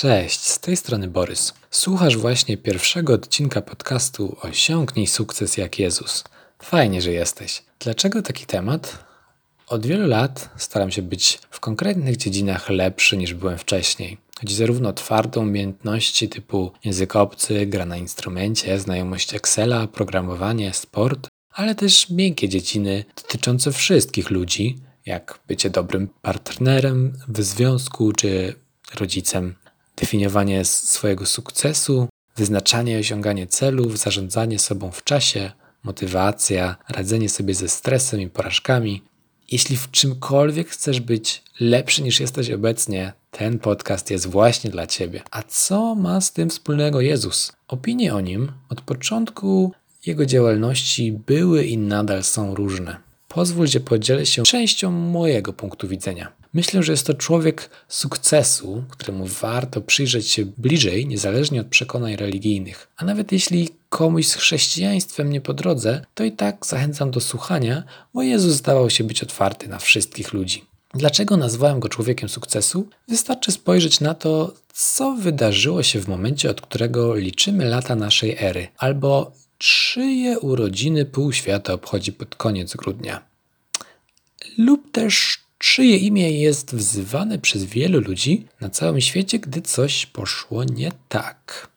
Cześć, 0.00 0.40
z 0.40 0.58
tej 0.58 0.76
strony 0.76 1.08
Borys. 1.08 1.54
Słuchasz 1.70 2.16
właśnie 2.16 2.56
pierwszego 2.56 3.14
odcinka 3.14 3.62
podcastu 3.62 4.36
Osiągnij 4.42 5.06
sukces 5.06 5.56
jak 5.56 5.78
Jezus. 5.78 6.24
Fajnie, 6.62 7.02
że 7.02 7.12
jesteś. 7.12 7.62
Dlaczego 7.78 8.22
taki 8.22 8.46
temat? 8.46 9.04
Od 9.68 9.86
wielu 9.86 10.08
lat 10.08 10.50
staram 10.56 10.90
się 10.90 11.02
być 11.02 11.38
w 11.50 11.60
konkretnych 11.60 12.16
dziedzinach 12.16 12.70
lepszy 12.70 13.16
niż 13.16 13.34
byłem 13.34 13.58
wcześniej. 13.58 14.18
Chodzi 14.40 14.54
zarówno 14.54 14.88
o 14.88 14.92
twarde 14.92 15.40
umiejętności 15.40 16.28
typu 16.28 16.72
język 16.84 17.16
obcy, 17.16 17.66
gra 17.66 17.86
na 17.86 17.96
instrumencie, 17.96 18.80
znajomość 18.80 19.34
Excela, 19.34 19.86
programowanie, 19.86 20.74
sport, 20.74 21.28
ale 21.50 21.74
też 21.74 22.10
miękkie 22.10 22.48
dziedziny 22.48 23.04
dotyczące 23.16 23.72
wszystkich 23.72 24.30
ludzi, 24.30 24.78
jak 25.06 25.38
bycie 25.48 25.70
dobrym 25.70 26.08
partnerem 26.22 27.12
w 27.28 27.42
związku 27.42 28.12
czy 28.12 28.54
rodzicem, 28.94 29.54
definiowanie 29.96 30.64
swojego 30.64 31.26
sukcesu, 31.26 32.08
wyznaczanie 32.36 32.96
i 32.96 33.00
osiąganie 33.00 33.46
celów, 33.46 33.98
zarządzanie 33.98 34.58
sobą 34.58 34.90
w 34.90 35.04
czasie, 35.04 35.52
motywacja, 35.82 36.76
radzenie 36.88 37.28
sobie 37.28 37.54
ze 37.54 37.68
stresem 37.68 38.20
i 38.20 38.28
porażkami. 38.28 39.02
Jeśli 39.52 39.76
w 39.76 39.90
czymkolwiek 39.90 40.68
chcesz 40.68 41.00
być 41.00 41.42
lepszy 41.60 42.02
niż 42.02 42.20
jesteś 42.20 42.50
obecnie, 42.50 43.12
ten 43.30 43.58
podcast 43.58 44.10
jest 44.10 44.26
właśnie 44.26 44.70
dla 44.70 44.86
Ciebie. 44.86 45.22
A 45.30 45.42
co 45.42 45.94
ma 45.94 46.20
z 46.20 46.32
tym 46.32 46.50
wspólnego 46.50 47.00
Jezus? 47.00 47.52
Opinie 47.68 48.14
o 48.14 48.20
nim 48.20 48.52
od 48.68 48.80
początku 48.80 49.72
jego 50.06 50.26
działalności 50.26 51.12
były 51.12 51.64
i 51.64 51.78
nadal 51.78 52.22
są 52.24 52.54
różne. 52.54 52.96
Pozwól, 53.28 53.66
że 53.66 53.80
podzielę 53.80 54.26
się 54.26 54.42
częścią 54.42 54.90
mojego 54.90 55.52
punktu 55.52 55.88
widzenia. 55.88 56.32
Myślę, 56.56 56.82
że 56.82 56.92
jest 56.92 57.06
to 57.06 57.14
człowiek 57.14 57.70
sukcesu, 57.88 58.84
któremu 58.88 59.26
warto 59.26 59.80
przyjrzeć 59.80 60.30
się 60.30 60.44
bliżej, 60.44 61.06
niezależnie 61.06 61.60
od 61.60 61.66
przekonań 61.66 62.16
religijnych. 62.16 62.88
A 62.96 63.04
nawet 63.04 63.32
jeśli 63.32 63.68
komuś 63.88 64.26
z 64.26 64.34
chrześcijaństwem 64.34 65.32
nie 65.32 65.40
po 65.40 65.54
drodze, 65.54 66.04
to 66.14 66.24
i 66.24 66.32
tak 66.32 66.66
zachęcam 66.66 67.10
do 67.10 67.20
słuchania, 67.20 67.82
bo 68.14 68.22
Jezus 68.22 68.54
zdawał 68.54 68.90
się 68.90 69.04
być 69.04 69.22
otwarty 69.22 69.68
na 69.68 69.78
wszystkich 69.78 70.32
ludzi. 70.32 70.64
Dlaczego 70.94 71.36
nazwałem 71.36 71.80
go 71.80 71.88
człowiekiem 71.88 72.28
sukcesu? 72.28 72.88
Wystarczy 73.08 73.52
spojrzeć 73.52 74.00
na 74.00 74.14
to, 74.14 74.54
co 74.74 75.12
wydarzyło 75.12 75.82
się 75.82 76.00
w 76.00 76.08
momencie, 76.08 76.50
od 76.50 76.60
którego 76.60 77.14
liczymy 77.14 77.64
lata 77.64 77.96
naszej 77.96 78.36
ery, 78.38 78.68
albo 78.78 79.32
czyje 79.58 80.38
urodziny 80.38 81.04
pół 81.04 81.32
świata 81.32 81.72
obchodzi 81.72 82.12
pod 82.12 82.34
koniec 82.34 82.76
grudnia. 82.76 83.22
Lub 84.58 84.92
też 84.92 85.45
czyje 85.58 85.96
imię 85.96 86.40
jest 86.40 86.74
wzywane 86.74 87.38
przez 87.38 87.64
wielu 87.64 88.00
ludzi 88.00 88.46
na 88.60 88.70
całym 88.70 89.00
świecie, 89.00 89.38
gdy 89.38 89.62
coś 89.62 90.06
poszło 90.06 90.64
nie 90.64 90.92
tak. 91.08 91.68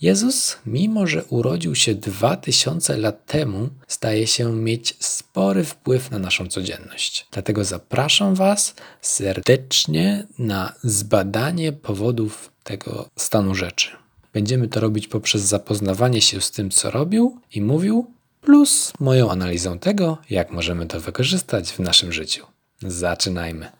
Jezus, 0.00 0.56
mimo 0.66 1.06
że 1.06 1.24
urodził 1.24 1.74
się 1.74 1.94
dwa 1.94 2.36
tysiące 2.36 2.96
lat 2.96 3.26
temu, 3.26 3.68
zdaje 3.88 4.26
się 4.26 4.52
mieć 4.52 4.96
spory 4.98 5.64
wpływ 5.64 6.10
na 6.10 6.18
naszą 6.18 6.48
codzienność. 6.48 7.26
Dlatego 7.32 7.64
zapraszam 7.64 8.34
Was 8.34 8.74
serdecznie 9.00 10.26
na 10.38 10.72
zbadanie 10.82 11.72
powodów 11.72 12.50
tego 12.64 13.08
stanu 13.16 13.54
rzeczy. 13.54 13.88
Będziemy 14.32 14.68
to 14.68 14.80
robić 14.80 15.08
poprzez 15.08 15.42
zapoznawanie 15.42 16.20
się 16.20 16.40
z 16.40 16.50
tym, 16.50 16.70
co 16.70 16.90
robił 16.90 17.40
i 17.54 17.60
mówił, 17.60 18.06
plus 18.40 18.92
moją 19.00 19.30
analizą 19.30 19.78
tego, 19.78 20.18
jak 20.30 20.50
możemy 20.50 20.86
to 20.86 21.00
wykorzystać 21.00 21.72
w 21.72 21.78
naszym 21.78 22.12
życiu. 22.12 22.46
Zaczynajmy. 22.86 23.70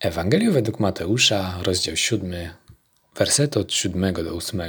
Ewangelia 0.00 0.50
według 0.50 0.80
Mateusza, 0.80 1.58
rozdział 1.62 1.96
7, 1.96 2.32
wersety 3.16 3.58
od 3.60 3.72
7 3.72 4.14
do 4.14 4.34
8. 4.34 4.62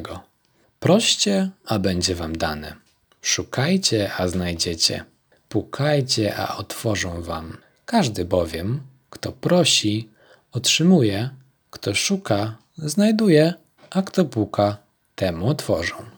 Proście, 0.80 1.50
a 1.66 1.80
będzie 1.80 2.16
wam 2.16 2.38
dane. 2.38 2.76
Szukajcie, 3.22 4.12
a 4.18 4.28
znajdziecie. 4.28 5.06
Pukajcie, 5.50 6.36
a 6.36 6.58
otworzą 6.58 7.22
wam. 7.22 7.58
Każdy 7.86 8.26
bowiem, 8.26 8.82
kto 9.10 9.32
prosi, 9.32 10.10
otrzymuje, 10.52 11.30
kto 11.70 11.96
szuka, 11.96 12.58
znajduje, 12.78 13.54
a 13.90 14.02
kto 14.02 14.26
puka, 14.26 14.78
temu 15.16 15.48
otworzą. 15.48 16.13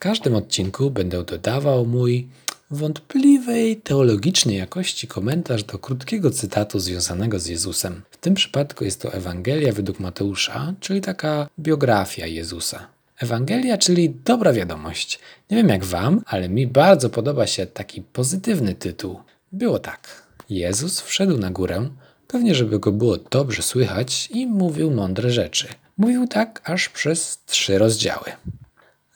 Każdym 0.00 0.34
odcinku 0.34 0.90
będę 0.90 1.24
dodawał 1.24 1.86
mój 1.86 2.28
wątpliwej 2.70 3.76
teologicznej 3.76 4.56
jakości 4.56 5.06
komentarz 5.06 5.64
do 5.64 5.78
krótkiego 5.78 6.30
cytatu 6.30 6.80
związanego 6.80 7.38
z 7.38 7.46
Jezusem. 7.46 8.02
W 8.10 8.16
tym 8.16 8.34
przypadku 8.34 8.84
jest 8.84 9.02
to 9.02 9.12
Ewangelia 9.12 9.72
według 9.72 10.00
Mateusza, 10.00 10.74
czyli 10.80 11.00
taka 11.00 11.48
biografia 11.58 12.26
Jezusa. 12.26 12.86
Ewangelia, 13.18 13.78
czyli 13.78 14.10
dobra 14.24 14.52
wiadomość. 14.52 15.18
Nie 15.50 15.56
wiem 15.56 15.68
jak 15.68 15.84
wam, 15.84 16.22
ale 16.26 16.48
mi 16.48 16.66
bardzo 16.66 17.10
podoba 17.10 17.46
się 17.46 17.66
taki 17.66 18.02
pozytywny 18.02 18.74
tytuł. 18.74 19.20
Było 19.52 19.78
tak. 19.78 20.22
Jezus 20.50 21.00
wszedł 21.00 21.38
na 21.38 21.50
górę, 21.50 21.88
pewnie 22.28 22.54
żeby 22.54 22.78
go 22.78 22.92
było 22.92 23.16
dobrze 23.16 23.62
słychać 23.62 24.28
i 24.30 24.46
mówił 24.46 24.90
mądre 24.90 25.30
rzeczy. 25.30 25.68
Mówił 25.96 26.26
tak 26.26 26.60
aż 26.64 26.88
przez 26.88 27.38
trzy 27.46 27.78
rozdziały. 27.78 28.32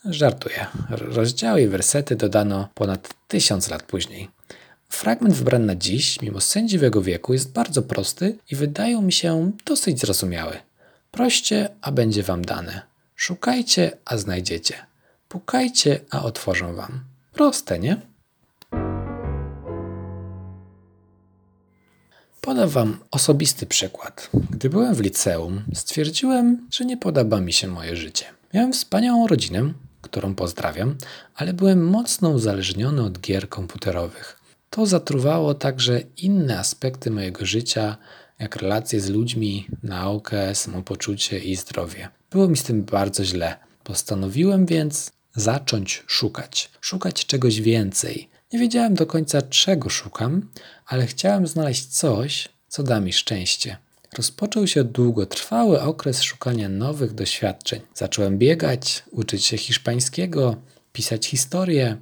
Żartuję. 0.05 0.67
Rozdziały 0.91 1.63
i 1.63 1.69
wersety 1.69 2.17
dodano 2.17 2.69
ponad 2.75 3.15
tysiąc 3.29 3.71
lat 3.71 3.83
później. 3.83 4.29
Fragment 4.89 5.35
wybrany 5.35 5.67
na 5.67 5.75
dziś, 5.75 6.21
mimo 6.21 6.41
sędziwego 6.41 7.03
wieku, 7.03 7.33
jest 7.33 7.53
bardzo 7.53 7.83
prosty 7.83 8.39
i 8.51 8.57
wydaje 8.57 9.03
mi 9.03 9.13
się 9.13 9.51
dosyć 9.67 10.01
zrozumiały. 10.01 10.57
Proście, 11.11 11.69
a 11.81 11.93
będzie 11.93 12.23
wam 12.23 12.45
dane. 12.45 12.83
Szukajcie, 13.17 13.93
a 14.05 14.17
znajdziecie. 14.17 14.75
Pukajcie, 15.29 16.01
a 16.11 16.23
otworzą 16.23 16.75
wam. 16.75 17.01
Proste, 17.33 17.79
nie? 17.79 18.01
Podam 22.41 22.69
Wam 22.69 22.99
osobisty 23.11 23.67
przykład. 23.67 24.31
Gdy 24.51 24.71
byłem 24.71 24.95
w 24.95 25.01
liceum, 25.01 25.63
stwierdziłem, 25.75 26.69
że 26.71 26.85
nie 26.85 26.97
podoba 26.97 27.41
mi 27.41 27.53
się 27.53 27.69
moje 27.69 27.97
życie. 27.97 28.25
Miałem 28.55 28.73
wspaniałą 28.73 29.27
rodzinę, 29.27 29.73
którą 30.15 30.35
pozdrawiam, 30.35 30.97
ale 31.35 31.53
byłem 31.53 31.87
mocno 31.87 32.31
uzależniony 32.31 33.03
od 33.03 33.21
gier 33.21 33.49
komputerowych. 33.49 34.41
To 34.71 34.87
zatruwało 34.87 35.55
także 35.55 36.01
inne 36.17 36.59
aspekty 36.59 37.11
mojego 37.11 37.47
życia, 37.47 37.97
jak 38.39 38.57
relacje 38.57 39.01
z 39.01 39.09
ludźmi, 39.09 39.67
naukę, 39.83 40.55
samopoczucie 40.55 41.39
i 41.39 41.57
zdrowie. 41.57 42.09
Było 42.31 42.49
mi 42.49 42.57
z 42.57 42.63
tym 42.63 42.85
bardzo 42.85 43.25
źle. 43.25 43.57
Postanowiłem 43.85 44.67
więc 44.67 45.13
zacząć 45.37 46.03
szukać, 46.07 46.71
szukać 46.81 47.27
czegoś 47.27 47.61
więcej. 47.61 48.29
Nie 48.53 48.59
wiedziałem 48.59 48.95
do 48.95 49.07
końca 49.07 49.43
czego 49.43 49.91
szukam, 49.91 50.49
ale 50.87 51.07
chciałem 51.07 51.47
znaleźć 51.47 51.87
coś, 51.87 52.49
co 52.69 52.83
da 52.83 53.01
mi 53.01 53.13
szczęście 53.13 53.77
rozpoczął 54.17 54.67
się 54.67 54.85
długotrwały 54.85 55.81
okres 55.81 56.23
szukania 56.23 56.69
nowych 56.69 57.15
doświadczeń. 57.15 57.81
Zacząłem 57.95 58.39
biegać, 58.39 59.03
uczyć 59.11 59.45
się 59.45 59.57
hiszpańskiego, 59.57 60.57
pisać 60.93 61.27
historię, 61.27 61.97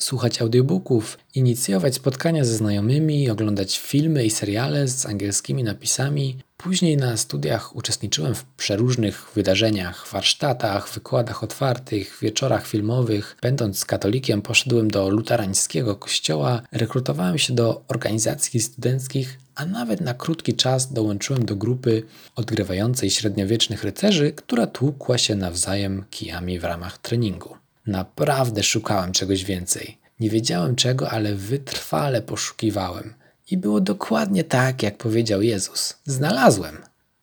słuchać 0.00 0.42
audiobooków, 0.42 1.18
inicjować 1.34 1.94
spotkania 1.94 2.44
ze 2.44 2.56
znajomymi, 2.56 3.30
oglądać 3.30 3.78
filmy 3.78 4.24
i 4.24 4.30
seriale 4.30 4.88
z 4.88 5.06
angielskimi 5.06 5.64
napisami. 5.64 6.36
Później 6.56 6.96
na 6.96 7.16
studiach 7.16 7.76
uczestniczyłem 7.76 8.34
w 8.34 8.44
przeróżnych 8.44 9.26
wydarzeniach, 9.34 10.08
warsztatach, 10.12 10.88
wykładach 10.88 11.42
otwartych, 11.44 12.18
wieczorach 12.22 12.66
filmowych. 12.66 13.36
Będąc 13.42 13.84
katolikiem, 13.84 14.42
poszedłem 14.42 14.90
do 14.90 15.10
luterańskiego 15.10 15.96
kościoła, 15.96 16.62
rekrutowałem 16.72 17.38
się 17.38 17.54
do 17.54 17.82
organizacji 17.88 18.60
studenckich, 18.60 19.38
a 19.60 19.66
nawet 19.66 20.00
na 20.00 20.14
krótki 20.14 20.54
czas 20.54 20.92
dołączyłem 20.92 21.44
do 21.44 21.56
grupy 21.56 22.02
odgrywającej 22.36 23.10
średniowiecznych 23.10 23.84
rycerzy, 23.84 24.32
która 24.32 24.66
tłukła 24.66 25.18
się 25.18 25.34
nawzajem 25.34 26.04
kijami 26.10 26.58
w 26.58 26.64
ramach 26.64 26.98
treningu. 26.98 27.56
Naprawdę 27.86 28.62
szukałem 28.62 29.12
czegoś 29.12 29.44
więcej. 29.44 29.98
Nie 30.20 30.30
wiedziałem 30.30 30.76
czego, 30.76 31.10
ale 31.10 31.34
wytrwale 31.34 32.22
poszukiwałem. 32.22 33.14
I 33.50 33.56
było 33.56 33.80
dokładnie 33.80 34.44
tak, 34.44 34.82
jak 34.82 34.98
powiedział 34.98 35.42
Jezus. 35.42 35.94
Znalazłem. 36.04 36.76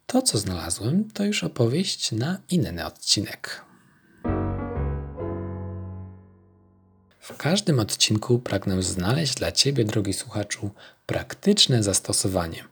To, 0.06 0.22
co 0.22 0.38
znalazłem, 0.38 1.12
to 1.14 1.24
już 1.24 1.44
opowieść 1.44 2.12
na 2.12 2.38
inny 2.50 2.86
odcinek. 2.86 3.67
W 7.28 7.38
każdym 7.38 7.80
odcinku 7.80 8.40
pragnę 8.40 8.84
znaleźć 8.84 9.36
dla 9.36 9.52
Ciebie, 9.52 9.86
drogi 9.86 10.14
słuchaczu, 10.14 10.70
praktyczne 11.06 11.84
zastosowanie. 11.84 12.64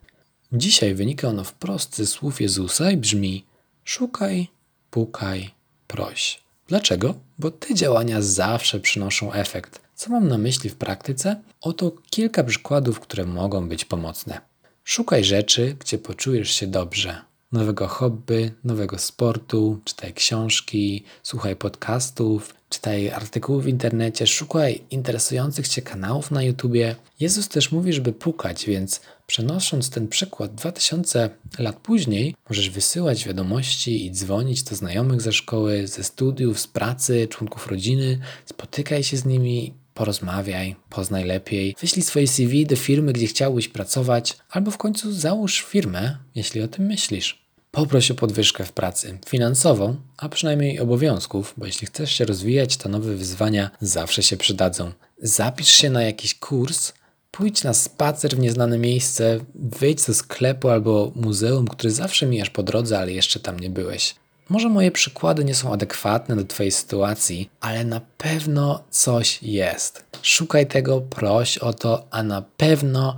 Dzisiaj 0.51 0.93
wynika 0.93 1.27
ono 1.27 1.43
wprost 1.43 1.95
ze 1.95 2.07
słów 2.07 2.41
Jezusa 2.41 2.91
i 2.91 2.97
brzmi: 2.97 3.45
Szukaj, 3.83 4.47
pukaj, 4.91 5.49
proś. 5.87 6.41
Dlaczego? 6.67 7.15
Bo 7.39 7.51
te 7.51 7.73
działania 7.73 8.21
zawsze 8.21 8.79
przynoszą 8.79 9.33
efekt. 9.33 9.79
Co 9.95 10.09
mam 10.09 10.27
na 10.27 10.37
myśli 10.37 10.69
w 10.69 10.75
praktyce? 10.75 11.41
Oto 11.61 11.91
kilka 12.09 12.43
przykładów, 12.43 12.99
które 12.99 13.25
mogą 13.25 13.69
być 13.69 13.85
pomocne. 13.85 14.41
Szukaj 14.83 15.23
rzeczy, 15.23 15.75
gdzie 15.79 15.97
poczujesz 15.97 16.51
się 16.51 16.67
dobrze. 16.67 17.21
Nowego 17.51 17.87
hobby, 17.87 18.51
nowego 18.63 18.97
sportu, 18.97 19.79
czytaj 19.85 20.13
książki, 20.13 21.03
słuchaj 21.23 21.55
podcastów, 21.55 22.53
czytaj 22.75 23.09
artykułów 23.09 23.63
w 23.63 23.67
internecie, 23.67 24.27
szukaj 24.27 24.81
interesujących 24.91 25.67
Cię 25.67 25.81
kanałów 25.81 26.31
na 26.31 26.43
YouTubie. 26.43 26.95
Jezus 27.19 27.47
też 27.49 27.71
mówi, 27.71 27.93
żeby 27.93 28.13
pukać, 28.13 28.65
więc 28.65 29.01
przenosząc 29.27 29.89
ten 29.89 30.07
przykład 30.07 30.55
2000 30.55 31.29
lat 31.59 31.75
później, 31.75 32.35
możesz 32.49 32.69
wysyłać 32.69 33.25
wiadomości 33.25 34.05
i 34.05 34.11
dzwonić 34.11 34.63
do 34.63 34.75
znajomych 34.75 35.21
ze 35.21 35.33
szkoły, 35.33 35.87
ze 35.87 36.03
studiów, 36.03 36.59
z 36.59 36.67
pracy, 36.67 37.27
członków 37.27 37.67
rodziny, 37.67 38.19
spotykaj 38.45 39.03
się 39.03 39.17
z 39.17 39.25
nimi, 39.25 39.73
porozmawiaj, 39.93 40.75
poznaj 40.89 41.23
lepiej, 41.23 41.75
wyślij 41.81 42.03
swoje 42.03 42.27
CV 42.27 42.65
do 42.65 42.75
firmy, 42.75 43.13
gdzie 43.13 43.27
chciałbyś 43.27 43.67
pracować, 43.67 44.37
albo 44.49 44.71
w 44.71 44.77
końcu 44.77 45.13
załóż 45.13 45.61
firmę, 45.61 46.17
jeśli 46.35 46.61
o 46.61 46.67
tym 46.67 46.85
myślisz. 46.85 47.44
Poproś 47.75 48.11
o 48.11 48.15
podwyżkę 48.15 48.63
w 48.63 48.71
pracy, 48.71 49.17
finansową, 49.25 49.95
a 50.17 50.29
przynajmniej 50.29 50.79
obowiązków, 50.79 51.53
bo 51.57 51.65
jeśli 51.65 51.87
chcesz 51.87 52.11
się 52.11 52.25
rozwijać, 52.25 52.77
to 52.77 52.89
nowe 52.89 53.15
wyzwania 53.15 53.69
zawsze 53.81 54.23
się 54.23 54.37
przydadzą. 54.37 54.91
Zapisz 55.21 55.67
się 55.67 55.89
na 55.89 56.03
jakiś 56.03 56.35
kurs, 56.35 56.93
pójdź 57.31 57.63
na 57.63 57.73
spacer 57.73 58.35
w 58.35 58.39
nieznane 58.39 58.77
miejsce, 58.77 59.39
wyjdź 59.55 60.05
do 60.05 60.13
sklepu 60.13 60.69
albo 60.69 61.11
muzeum, 61.15 61.67
który 61.67 61.91
zawsze 61.91 62.25
mijasz 62.25 62.49
po 62.49 62.63
drodze, 62.63 62.99
ale 62.99 63.11
jeszcze 63.11 63.39
tam 63.39 63.59
nie 63.59 63.69
byłeś. 63.69 64.15
Może 64.49 64.69
moje 64.69 64.91
przykłady 64.91 65.45
nie 65.45 65.55
są 65.55 65.73
adekwatne 65.73 66.35
do 66.35 66.45
Twojej 66.45 66.71
sytuacji, 66.71 67.49
ale 67.61 67.85
na 67.85 68.01
pewno 68.17 68.83
coś 68.89 69.43
jest. 69.43 70.03
Szukaj 70.21 70.67
tego, 70.67 71.01
proś 71.01 71.57
o 71.57 71.73
to, 71.73 72.07
a 72.11 72.23
na 72.23 72.41
pewno 72.57 73.17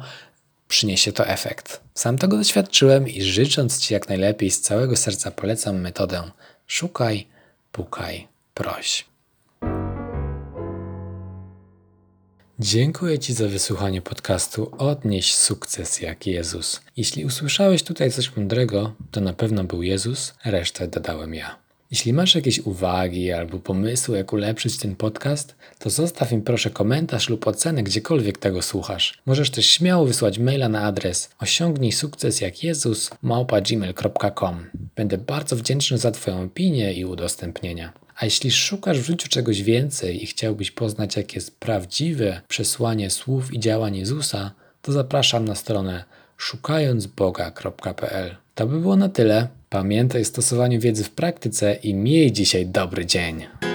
przyniesie 0.67 1.11
to 1.11 1.27
efekt. 1.27 1.81
Sam 1.93 2.17
tego 2.17 2.37
doświadczyłem 2.37 3.07
i 3.07 3.21
życząc 3.21 3.79
Ci 3.79 3.93
jak 3.93 4.09
najlepiej 4.09 4.51
z 4.51 4.61
całego 4.61 4.95
serca 4.95 5.31
polecam 5.31 5.81
metodę 5.81 6.31
szukaj, 6.67 7.27
pukaj, 7.71 8.27
proś. 8.53 9.05
Dziękuję 12.59 13.19
Ci 13.19 13.33
za 13.33 13.47
wysłuchanie 13.47 14.01
podcastu 14.01 14.71
Odnieś 14.77 15.35
sukces 15.35 16.01
jak 16.01 16.27
Jezus. 16.27 16.81
Jeśli 16.97 17.25
usłyszałeś 17.25 17.83
tutaj 17.83 18.11
coś 18.11 18.35
mądrego, 18.35 18.93
to 19.11 19.21
na 19.21 19.33
pewno 19.33 19.63
był 19.63 19.83
Jezus, 19.83 20.33
resztę 20.45 20.87
dodałem 20.87 21.33
ja. 21.33 21.66
Jeśli 21.91 22.13
masz 22.13 22.35
jakieś 22.35 22.59
uwagi 22.59 23.31
albo 23.31 23.59
pomysły, 23.59 24.17
jak 24.17 24.33
ulepszyć 24.33 24.77
ten 24.77 24.95
podcast, 24.95 25.55
to 25.79 25.89
zostaw 25.89 26.31
im 26.31 26.41
proszę 26.41 26.69
komentarz 26.69 27.29
lub 27.29 27.47
ocenę 27.47 27.83
gdziekolwiek 27.83 28.37
tego 28.37 28.61
słuchasz. 28.61 29.13
Możesz 29.25 29.49
też 29.49 29.65
śmiało 29.65 30.05
wysłać 30.05 30.39
maila 30.39 30.69
na 30.69 30.81
adres 30.81 31.29
osiągnij 31.39 31.91
sukces 31.91 32.41
jak 32.41 32.63
Jezus 32.63 33.09
małpa.gmail.com. 33.21 34.65
Będę 34.95 35.17
bardzo 35.17 35.55
wdzięczny 35.55 35.97
za 35.97 36.11
Twoją 36.11 36.43
opinię 36.43 36.93
i 36.93 37.05
udostępnienia. 37.05 37.93
A 38.15 38.25
jeśli 38.25 38.51
szukasz 38.51 38.99
w 38.99 39.05
życiu 39.05 39.29
czegoś 39.29 39.63
więcej 39.63 40.23
i 40.23 40.25
chciałbyś 40.25 40.71
poznać, 40.71 41.15
jakie 41.15 41.37
jest 41.37 41.59
prawdziwe 41.59 42.41
przesłanie 42.47 43.09
słów 43.09 43.53
i 43.53 43.59
działań 43.59 43.95
Jezusa, 43.95 44.51
to 44.81 44.91
zapraszam 44.91 45.45
na 45.45 45.55
stronę 45.55 46.03
szukającboga.pl. 46.37 48.35
To 48.55 48.67
by 48.67 48.79
było 48.79 48.95
na 48.95 49.09
tyle. 49.09 49.47
Pamiętaj 49.69 50.21
o 50.21 50.25
stosowaniu 50.25 50.79
wiedzy 50.79 51.03
w 51.03 51.09
praktyce 51.09 51.73
i 51.83 51.93
miej 51.93 52.31
dzisiaj 52.31 52.65
dobry 52.65 53.05
dzień. 53.05 53.66